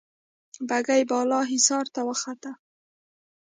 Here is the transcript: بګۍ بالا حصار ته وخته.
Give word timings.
بګۍ 0.67 1.01
بالا 1.09 1.39
حصار 1.51 1.85
ته 1.93 2.01
وخته. 2.09 2.51